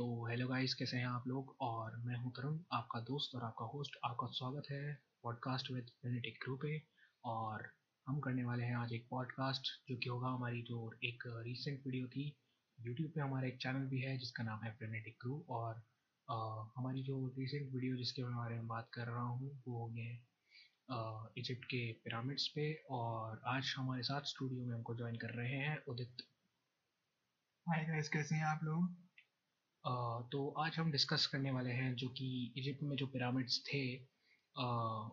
[0.00, 1.54] तो hello guys कैसे हैं आप लोग?
[1.60, 6.38] और मैं हूँ तरुण आपका दोस्त और आपका होस्ट। आपका स्वागत है पॉडकास्ट विद यूनिटिक
[6.42, 6.70] क्रू पे।
[7.24, 7.66] और
[8.06, 12.06] हम करने वाले हैं आज एक पॉडकास्ट जो कि होगा हमारी जो एक रीसेंट वीडियो
[12.06, 12.24] थी।
[12.78, 15.82] यूट्यूब पे हमारा एक चैनल भी है जिसका नाम है फ्रेनेटिक क्रू और
[16.28, 16.36] आ,
[16.76, 20.08] हमारी जो रिसेंट वीडियो जिसके बारे में बात कर रहा हूँ वो होंगे
[21.40, 25.78] इजिप्ट के पिरामिड्स पे। और आज हमारे साथ स्टूडियो में हमको ज्वाइन कर रहे हैं
[25.88, 26.26] उदित।
[27.66, 29.09] हाय गाइस कैसे हैं आप लोग?
[29.84, 32.26] तो आज हम डिस्कस करने वाले हैं जो कि
[32.58, 33.82] इजिप्ट में जो पिरामिड्स थे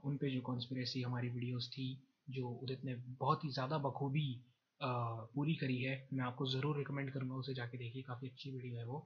[0.06, 1.88] उन पे जो कॉन्स्परेसी हमारी वीडियोस थी,
[2.30, 4.28] जो उदित ने बहुत ही ज़्यादा बखूबी
[4.82, 8.86] पूरी करी है। मैं आपको ज़रूर रिकमेंड करूँगा उसे जाके देखिए, काफ़ी अच्छी वीडियो है
[8.86, 9.00] वो।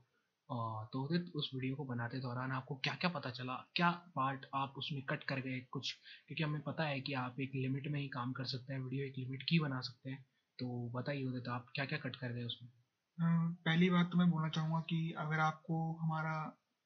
[0.94, 3.55] तो उदित, उस वीडियो को बनाते दौरान आपको क्या क्या पता चला?
[3.76, 5.94] क्या पार्ट आप उसमें कट कर गए कुछ?
[6.28, 9.05] क्योंकि हमें पता है कि आप एक लिमिट में ही काम कर सकते हैं वीडियो
[9.05, 10.26] एक लिमिट की बना सकते हैं।
[10.60, 12.70] तो बताइए उदित, आप क्या क्या कट कर गए उसमें?
[13.17, 16.35] पहली बात तो मैं बोलना चाहूँगा कि अगर आपको हमारा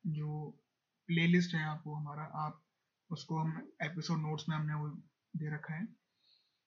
[0.03, 0.49] जो
[1.09, 2.61] प्लेलिस्ट है आपको, हमारा आप
[3.09, 4.87] उसको हम एपिसोड नोट्स में हमने वो
[5.33, 5.85] दे रखा है।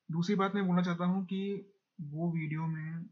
[0.08, 1.40] दूसरी बात मैं बोलना चाहता हूँ कि
[1.98, 3.04] वो वीडियो में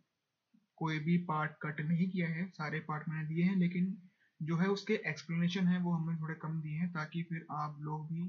[0.79, 3.97] कोई भी पार्ट कट नहीं किया है, सारे पार्ट मैंने दिए हैं, लेकिन
[4.41, 8.07] जो है उसके एक्सप्लेनेशन है वो हमने थोड़े कम दिए हैं ताकि फिर आप लोग
[8.09, 8.25] भी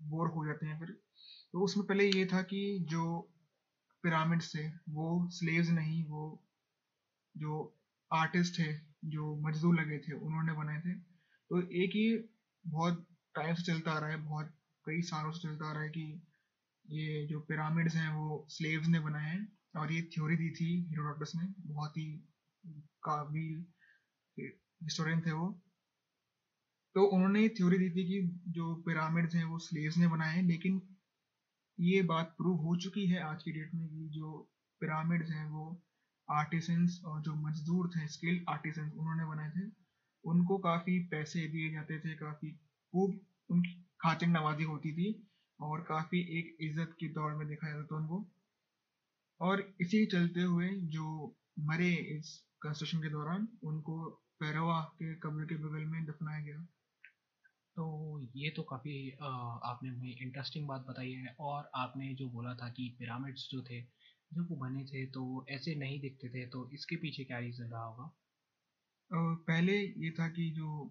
[0.00, 0.88] बोर हो जाते हैं फिर।
[1.52, 3.20] तो उसमें पहले ये था कि जो
[4.04, 6.40] पिरामिड्स थे, वो स्लेव्स नहीं, वो
[7.36, 7.76] जो
[8.12, 8.72] आर्टिस्ट थे
[9.04, 10.94] जो मजदूर लगे थे, उन्होंने बनाए थे।
[11.50, 12.30] तो एक ही
[12.66, 14.54] बहुत टाइम से चलता आ रहा है, बहुत
[14.86, 16.22] कई सालों से चलता आ रहा है कि
[16.90, 21.32] ये जो पिरामिड्स हैं, वो स्लेव्स ने बनाए हैं और ये थ्योरी दी थी हीरोडोटस
[21.36, 22.04] ने। बहुत ही
[23.02, 23.64] काबिल
[24.82, 25.48] हिस्टोरियन थे वो।
[26.94, 30.42] तो उन्होंने ये थ्योरी दी थी कि जो पिरामिड्स हैं, वो स्लेव्स ने बनाए हैं,
[30.42, 30.82] लेकिन
[31.80, 35.82] ये बात प्रूव हो चुकी है आज की डेट में कि जो पिरामिड्स हैं, वो
[36.28, 39.68] आर्टिसंस और जो मजदूर थे स्किल्ड आर्टिसंस उन्होंने बनाए थे।
[40.24, 43.20] उनको काफ़ी पैसे दिए जाते थे, काफ़ी खूब
[43.50, 45.08] उनकी खातिन नवाजी होती थी
[45.60, 48.24] और काफ़ी एक इज़्ज़त के दौर में देखा जाता था उनको।
[49.40, 53.98] और इसी चलते हुए जो मरे इस कंस्ट्रक्शन के दौरान, उनको
[54.40, 56.66] पैरवा के कब्र के बगल में दफनाया गया।
[57.76, 57.84] तो
[58.36, 62.88] ये तो काफ़ी आपने हमें इंटरेस्टिंग बात बताई है और आपने जो बोला था कि
[62.98, 63.80] पिरामिड्स जो थे
[64.36, 67.84] जब वो बने थे तो ऐसे नहीं दिखते थे तो इसके पीछे क्या रीज़न रहा
[67.84, 68.10] होगा?
[69.10, 70.84] पहले ये था कि जो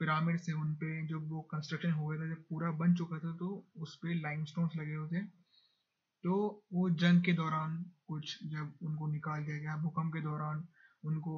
[0.00, 3.32] पिरामिड थे उन पे जब वो कंस्ट्रक्शन हो गया था, जब पूरा बन चुका था
[3.36, 4.44] तो उस पर लाइम
[4.76, 5.22] लगे हुए थे।
[6.24, 6.34] तो
[6.72, 7.76] वो जंग के दौरान
[8.08, 10.66] कुछ, जब उनको निकाल दिया गया, भूकंप के दौरान
[11.04, 11.34] उनको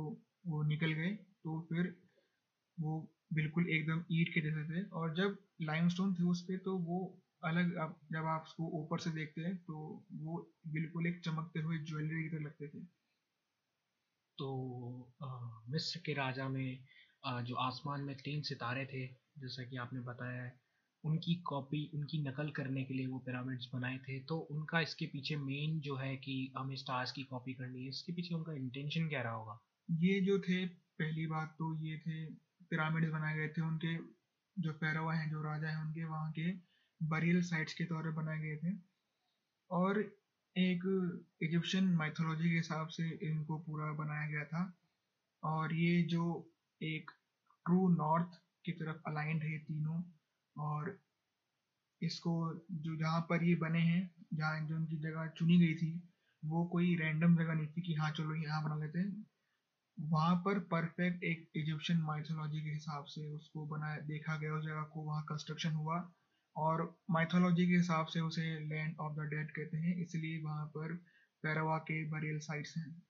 [0.47, 1.11] वो निकल गए
[1.45, 1.95] तो फिर
[2.78, 2.99] वो
[3.34, 6.99] बिल्कुल एकदम ईट के जैसे थे। और जब लाइम स्टोन थे उस पर तो वो
[7.44, 9.75] अलग अब जब आप उसको ऊपर से देखते हैं तो
[10.22, 10.38] वो
[10.69, 12.84] बिल्कुल एक चमकते हुए ज्वेलरी की तरह लगते थे।
[14.38, 15.15] तो
[15.71, 16.78] मिस्र के राजा में
[17.25, 19.06] आ, जो आसमान में तीन सितारे थे
[19.38, 20.53] जैसा कि आपने बताया है
[21.04, 25.37] उनकी कॉपी उनकी नकल करने के लिए वो पिरामिड्स बनाए थे तो उनका इसके पीछे
[25.37, 29.22] मेन जो है कि हमें स्टार्स की कॉपी करनी है इसके पीछे उनका इंटेंशन क्या
[29.22, 29.59] रहा होगा?
[29.88, 30.65] ये जो थे
[31.00, 32.25] पहली बात तो ये थे
[32.71, 33.97] पिरामिड्स बनाए गए थे उनके
[34.56, 36.50] जो पैरवा हैं जो राजा हैं उनके वहाँ के
[37.03, 38.77] बरियल साइट्स के तौर पर बनाए गए थे।
[39.71, 40.00] और
[40.56, 40.82] एक
[41.43, 44.78] इजिप्शियन माइथोलॉजी के हिसाब से इनको पूरा बनाया गया था।
[45.44, 46.53] और ये जो
[46.83, 47.10] एक
[47.66, 50.03] ट्रू नॉर्थ की तरफ़ अलाइंड है तीनों,
[50.59, 51.00] और
[52.03, 56.03] इसको जो जहाँ पर ये बने हैं, जहाँ जो उनकी जगह चुनी गई थी,
[56.44, 59.27] वो कोई रैंडम जगह नहीं थी कि हाँ चलो यहाँ बना लेते हैं।
[60.00, 64.83] वहाँ पर परफेक्ट एक इजिप्शियन माइथोलॉजी के हिसाब से उसको बनाया, देखा गया, उस जगह
[64.83, 66.12] को वहाँ कंस्ट्रक्शन हुआ।
[66.56, 70.94] और माइथोलॉजी के हिसाब से उसे लैंड ऑफ़ द डेड कहते हैं इसलिए वहाँ पर
[71.42, 73.03] पैरावा के बरियल साइट्स हैं।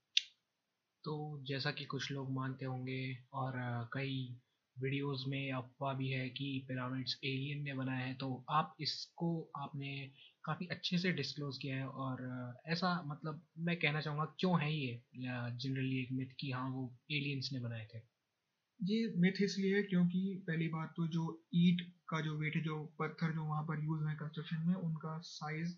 [1.04, 3.52] तो जैसा कि कुछ लोग मानते होंगे और
[3.92, 4.40] कई
[4.78, 10.12] वीडियोस में अफवाह भी है कि पिरामिड्स एलियन ने बनाया है तो आप इसको आपने
[10.44, 12.22] काफ़ी अच्छे से डिस्क्लोज किया है और
[12.68, 17.50] ऐसा मतलब मैं कहना चाहूँगा क्यों है ये जनरली एक मिथ कि हाँ वो एलियंस
[17.52, 17.98] ने बनाए थे?
[18.80, 22.78] ये मिथ इसलिए है क्योंकि पहली बात तो जो ईट का जो वेट है, जो
[22.98, 25.74] पत्थर जो वहाँ पर यूज़ है कंस्ट्रक्शन में, उनका साइज़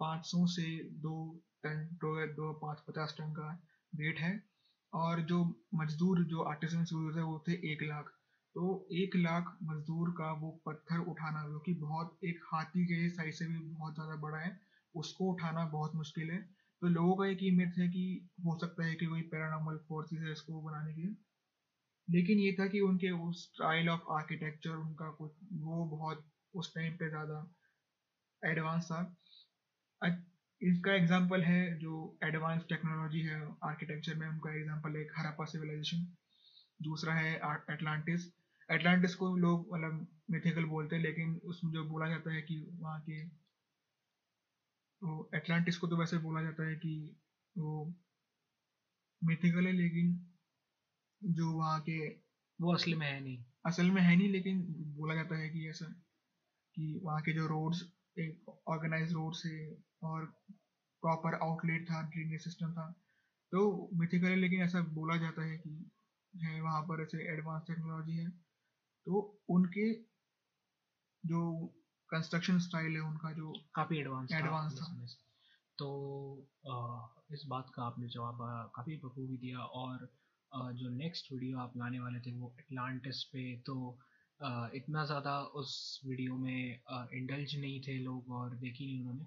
[0.00, 0.66] 500 से
[0.98, 1.14] दो
[1.62, 3.50] टन, दो दो पाँच पचास टन का
[3.92, 4.32] वेट है।
[4.92, 5.44] और जो
[5.74, 8.04] मजदूर, जो आर्टिसन यूज़ है, वो थे एक लाख।
[8.54, 13.34] तो एक लाख मजदूर का वो पत्थर उठाना, जो कि बहुत एक हाथी के साइज़
[13.34, 14.60] से भी बहुत ज़्यादा बड़ा है,
[14.94, 16.38] उसको उठाना बहुत मुश्किल है।
[16.82, 18.04] तो लोगों का एक ही मिथ है कि
[18.46, 21.14] हो सकता है कि कोई पैरानॉर्मल फोर्सेस है इसको बनाने के लिए।
[22.08, 26.24] लेकिन ये था कि उनके उस स्टाइल ऑफ़ आर्किटेक्चर उनका कुछ, वो बहुत
[26.54, 27.40] उस टाइम पे ज़्यादा
[28.42, 29.00] एडवांस था।
[30.60, 31.92] इसका एग्जांपल है जो
[32.24, 36.06] एडवांस टेक्नोलॉजी है आर्किटेक्चर में, उनका एग्जांपल है हरापा सिविलाइजेशन
[36.80, 37.34] दूसरा है
[37.72, 38.26] एटलांटिस
[38.68, 43.00] एटलांटिस को लोग मतलब मिथिकल बोलते हैं, लेकिन उसमें जो बोला जाता है कि वहाँ
[43.00, 43.22] के
[45.02, 46.94] तो एटलांटिस को तो वैसे बोला जाता है कि
[47.56, 47.84] वो
[49.22, 50.27] मिथिकल है, लेकिन
[51.24, 52.08] जो वहाँ के
[52.60, 54.66] वो असल में है नहीं। असल में है नहीं लेकिन
[54.96, 55.86] बोला जाता है कि ऐसा
[56.74, 57.82] कि वहाँ के जो रोड्स
[58.18, 60.24] एक ऑर्गेनाइज रोड से और
[61.02, 62.90] प्रॉपर आउटलेट था ड्रेनेज सिस्टम था
[63.52, 65.90] तो मिथिकल है लेकिन ऐसा बोला जाता है कि
[66.44, 68.30] है वहाँ पर ऐसे एडवांस टेक्नोलॉजी है।
[69.06, 69.92] तो उनके
[71.24, 71.66] जो
[72.10, 75.06] कंस्ट्रक्शन स्टाइल है उनका जो काफ़ी एडवांस एडवांस था। था।
[75.78, 75.88] तो
[76.70, 78.38] आ, इस बात का आपने जवाब
[78.76, 80.12] काफ़ी बखूबी दिया और
[80.52, 83.76] जो नेक्स्ट वीडियो आप लाने वाले थे वो एटलांटिस पे तो
[84.74, 85.70] इतना ज़्यादा उस
[86.06, 86.80] वीडियो में
[87.12, 89.26] इंडल्ज नहीं थे लोग और देखी नहीं उन्होंने।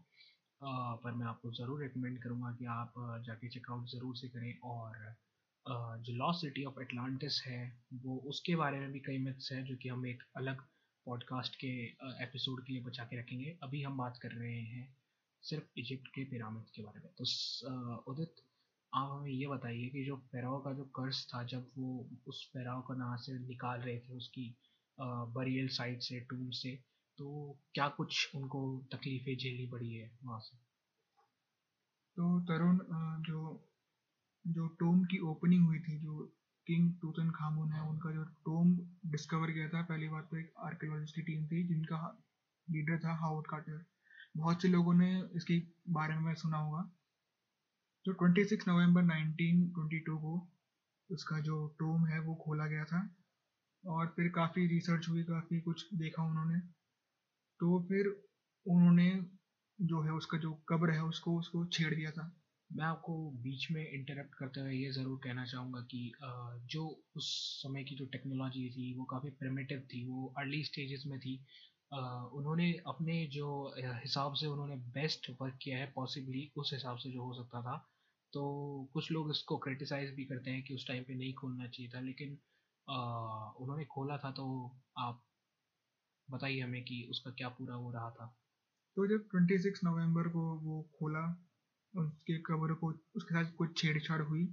[1.04, 2.94] पर मैं आपको ज़रूर रिकमेंड करूँगा कि आप
[3.26, 5.16] जाके चेकआउट ज़रूर से करें और
[6.00, 7.62] जो लॉस सिटी ऑफ़ एटलांटिस है,
[7.94, 10.62] वो उसके बारे में भी कई मिथ्स हैं जो कि हम एक अलग
[11.08, 11.74] पॉडकास्ट के
[12.24, 14.88] एपिसोड के लिए बचा के रखेंगे। अभी हम बात कर रहे हैं
[15.44, 18.42] सिर्फ़ इजिप्ट के पिरामिड के बारे में। तो उदित
[18.94, 22.82] आप हमें ये बताइए कि जो पैराओ का जो कर्ज था, जब वो उस पैराओ
[22.88, 24.56] का नाम से निकाल रहे थे, उसकी
[24.98, 26.76] बरियल साइड से टूम से
[27.18, 27.28] तो
[27.74, 28.62] क्या कुछ उनको
[28.92, 30.58] तकलीफ़ें झेलनी पड़ी है वहाँ से?
[32.18, 32.80] तो तरुण
[33.24, 33.42] जो
[34.46, 36.20] जो टोम की ओपनिंग हुई थी, जो
[36.68, 38.74] किंग टूतन खामून है, उनका जो टोम
[39.12, 42.00] डिस्कवर किया था, पहली बार तो एक आर्कियोलॉजिस्ट की टीम थी, जिनका
[42.68, 43.84] लीडर था हावर्ड कार्टर
[44.38, 46.90] बहुत से लोगों ने इसके बारे में सुना होगा।
[48.06, 50.34] जो 26 नवंबर 1922 को
[51.10, 53.02] उसका जो टोम है वो खोला गया था
[53.84, 56.60] और फिर काफ़ी रिसर्च हुई, काफ़ी कुछ देखा उन्होंने।
[57.60, 58.08] तो फिर
[58.66, 59.10] उन्होंने
[59.80, 62.32] जो है उसका जो कब्र है उसको उसको छेड़ दिया था।
[62.70, 63.14] मैं आपको
[63.44, 66.12] बीच में इंटरप्ट करते हुए ये ज़रूर कहना चाहूँगा कि
[66.74, 67.30] जो उस
[67.64, 71.36] समय की जो टेक्नोलॉजी थी वो काफ़ी प्रिमिटिव थी, वो अर्ली स्टेजेस में थी।
[71.92, 73.48] उन्होंने अपने जो
[73.78, 77.78] हिसाब से उन्होंने बेस्ट वर्क किया है पॉसिबली उस हिसाब से जो हो सकता था।
[78.34, 78.44] तो
[78.94, 82.00] कुछ लोग इसको क्रिटिसाइज़ भी करते हैं कि उस टाइम पे नहीं खोलना चाहिए था,
[82.02, 82.38] लेकिन
[82.88, 84.46] उन्होंने खोला था तो
[85.00, 85.22] आप
[86.28, 88.26] बताइए हमें कि उसका क्या पूरा हो रहा था।
[88.98, 91.26] तो जब 26 नवंबर को वो खोला,
[91.94, 94.46] उसके कब्र को, उसके साथ कुछ छेड़छाड़ हुई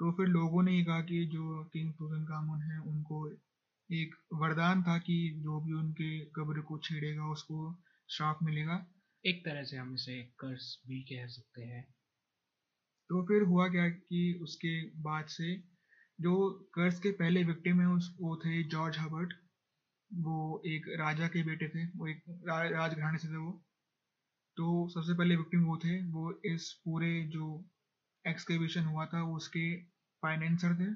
[0.00, 3.26] तो फिर लोगों ने ये कहा कि जो किंग टूटन कामन है, उनको
[3.90, 8.86] एक वरदान था कि जो भी उनके कब्र को छेड़ेगा उसको श्राप मिलेगा।
[9.24, 11.82] एक तरह से हम इसे कर्ज भी कह सकते हैं।
[13.10, 15.56] तो फिर हुआ क्या कि उसके बाद से
[16.18, 19.32] जो कर्ज के पहले विक्टिम है उस वो थे जॉर्ज हबर्ट
[20.10, 23.52] वो एक राजा के बेटे थे वो एक राजघराने से थे वो।
[24.56, 27.46] तो सबसे पहले विक्टिम वो थे वो इस पूरे जो
[28.24, 29.82] एक्सकेवेशन हुआ था वो उसके
[30.22, 30.92] फाइनेंसर थे।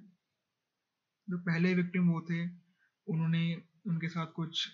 [1.28, 2.63] जो पहले विक्टिम वो थे
[3.08, 4.68] उन्होंने उनके साथ कुछ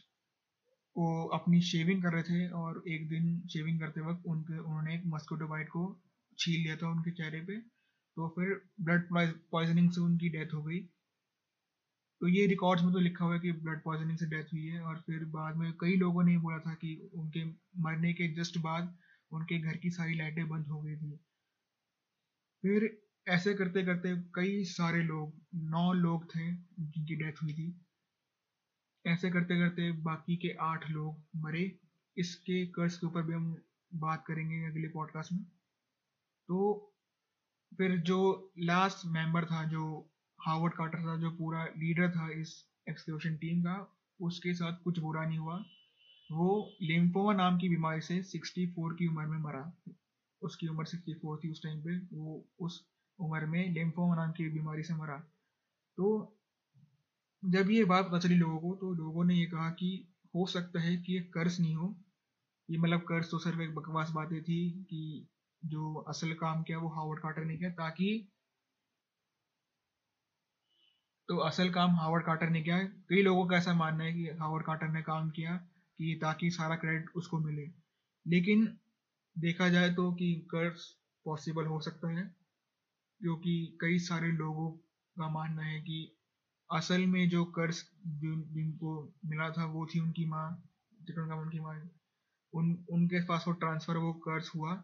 [0.96, 5.02] वो अपनी शेविंग कर रहे थे और एक दिन शेविंग करते वक्त उनके, उन्होंने एक
[5.06, 6.02] मस्कोटो बाइट को
[6.38, 7.56] छील लिया था उनके चेहरे पे।
[8.16, 9.08] तो फिर ब्लड
[9.50, 10.80] पॉइजनिंग से उनकी डेथ हो गई।
[12.20, 14.80] तो ये रिकॉर्ड्स में तो लिखा हुआ है कि ब्लड पॉइजनिंग से डेथ हुई है
[14.80, 17.44] और फिर बाद में कई लोगों ने बोला था कि उनके
[17.80, 18.96] मरने के जस्ट बाद
[19.32, 21.16] उनके घर की सारी लाइटें बंद हो गई थी।
[22.64, 27.70] फिर ऐसे करते करते कई सारे लोग, नौ लोग थे जिनकी डेथ हुई थी।
[29.10, 31.78] ऐसे करते करते बाकी के आठ लोग मरे।
[32.16, 33.56] इसके कर्ज के ऊपर भी हम
[33.94, 35.44] बात करेंगे अगले पॉडकास्ट में।
[36.48, 36.86] तो
[37.78, 43.36] फिर जो लास्ट मेंबर था, जो हावर्ड कार्टर था, जो पूरा लीडर था इस एक्सक्यूशन
[43.36, 45.64] टीम का, उसके साथ कुछ बुरा नहीं हुआ।
[46.32, 49.72] वो लिम्फोमा नाम की बीमारी से 64 की उम्र में मरा।
[50.42, 52.88] उसकी उम्र 64 थी उस टाइम पे। वो उस
[53.18, 55.18] उम्र में लिम्फोमा नाम की बीमारी से मरा।
[55.96, 56.36] तो
[57.42, 59.88] जब ये बात पता चली लोगों को तो लोगों ने ये कहा कि
[60.34, 61.94] हो सकता है कि ये कर्ज नहीं हो।
[62.68, 64.58] ये मतलब कर्ज तो सिर्फ़ एक बकवास बातें थी
[64.90, 65.28] कि
[65.62, 68.28] जो असल काम किया वो हावर्ड कार्टर ने किया, ताकि
[71.28, 72.78] तो असल काम हावर्ड कार्टर ने किया।
[73.10, 75.56] कई लोगों का ऐसा मानना है कि हावर्ड कार्टर ने काम किया
[75.98, 77.66] कि ताकि सारा क्रेडिट उसको मिले।
[78.26, 78.66] लेकिन
[79.36, 80.80] देखा जाए तो कि कर्ज
[81.26, 82.22] पॉसिबल हो सकता है,
[83.20, 84.70] क्योंकि कई सारे लोगों
[85.16, 86.00] का मानना है कि
[86.72, 90.64] असल में जो कर्ज जिनको मिला था, वो थी उनकी माँ
[91.10, 91.90] का उनकी माँ।
[92.54, 94.82] उन, उनके पास वो ट्रांसफ़र वो कर्ज हुआ।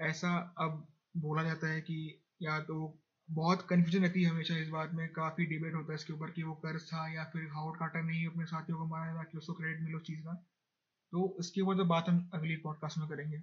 [0.00, 2.98] ऐसा अब बोला जाता है कि या तो
[3.30, 6.42] बहुत कन्फ्यूज़न रहती है हमेशा इस बात में। काफ़ी डिबेट होता है इसके ऊपर कि
[6.42, 9.82] वो कर्ज था या फिर हाउड कार्टर नहीं अपने साथियों को मारा ताकि उसको क्रेडिट
[9.82, 10.34] मिले उस चीज़ का।
[11.12, 13.38] तो इसके ऊपर तो बात हम अगली पॉडकास्ट में करेंगे।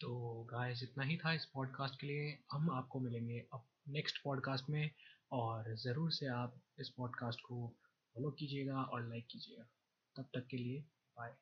[0.00, 4.70] तो गाइस इतना ही था इस पॉडकास्ट के लिए। हम आपको मिलेंगे अब नेक्स्ट पॉडकास्ट
[4.70, 4.90] में।
[5.32, 7.66] और ज़रूर से आप इस पॉडकास्ट को
[8.14, 9.64] फॉलो कीजिएगा और लाइक कीजिएगा।
[10.16, 10.80] तब तक के लिए
[11.16, 11.34] बाय